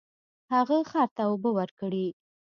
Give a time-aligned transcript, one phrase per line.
[0.53, 2.07] هغه خر ته اوبه ورکړې.